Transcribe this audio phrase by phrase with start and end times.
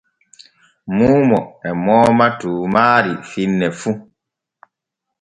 [0.95, 3.91] Muumo e mooma tuumaari finne fu.